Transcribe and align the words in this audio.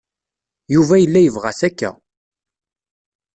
Yuba 0.73 0.95
yella 0.97 1.19
yebɣa-t 1.21 1.61
akka. 1.67 1.89